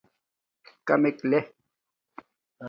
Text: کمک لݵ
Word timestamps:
کمک 0.87 1.17
لݵ 1.29 1.43